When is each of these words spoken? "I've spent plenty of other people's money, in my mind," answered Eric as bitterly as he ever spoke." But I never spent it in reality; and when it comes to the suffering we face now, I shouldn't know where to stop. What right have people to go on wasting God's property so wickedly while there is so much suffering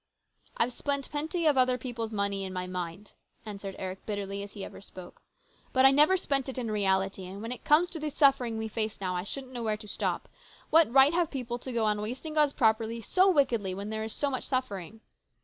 "I've 0.57 0.73
spent 0.73 1.11
plenty 1.11 1.45
of 1.45 1.59
other 1.59 1.77
people's 1.77 2.11
money, 2.11 2.43
in 2.43 2.51
my 2.51 2.65
mind," 2.65 3.11
answered 3.45 3.75
Eric 3.77 3.99
as 3.99 4.05
bitterly 4.05 4.41
as 4.41 4.53
he 4.53 4.65
ever 4.65 4.81
spoke." 4.81 5.21
But 5.73 5.85
I 5.85 5.91
never 5.91 6.17
spent 6.17 6.49
it 6.49 6.57
in 6.57 6.71
reality; 6.71 7.23
and 7.27 7.39
when 7.39 7.51
it 7.51 7.63
comes 7.63 7.87
to 7.91 7.99
the 7.99 8.09
suffering 8.09 8.57
we 8.57 8.67
face 8.67 8.99
now, 8.99 9.15
I 9.15 9.23
shouldn't 9.23 9.53
know 9.53 9.61
where 9.61 9.77
to 9.77 9.87
stop. 9.87 10.27
What 10.71 10.91
right 10.91 11.13
have 11.13 11.29
people 11.29 11.59
to 11.59 11.71
go 11.71 11.85
on 11.85 12.01
wasting 12.01 12.33
God's 12.33 12.53
property 12.53 13.03
so 13.03 13.29
wickedly 13.29 13.75
while 13.75 13.85
there 13.85 14.03
is 14.03 14.11
so 14.11 14.31
much 14.31 14.45
suffering 14.47 15.01